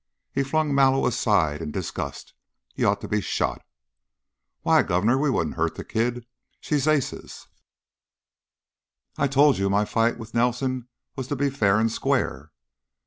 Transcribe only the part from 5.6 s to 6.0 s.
that